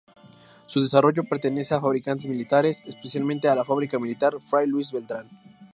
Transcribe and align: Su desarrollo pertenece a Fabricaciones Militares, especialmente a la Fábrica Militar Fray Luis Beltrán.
Su 0.65 0.79
desarrollo 0.81 1.25
pertenece 1.25 1.75
a 1.75 1.79
Fabricaciones 1.79 2.27
Militares, 2.27 2.81
especialmente 2.87 3.49
a 3.49 3.55
la 3.55 3.63
Fábrica 3.63 3.99
Militar 3.99 4.33
Fray 4.47 4.65
Luis 4.65 4.91
Beltrán. 4.91 5.29